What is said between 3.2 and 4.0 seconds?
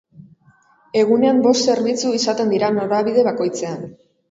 bakoitzean.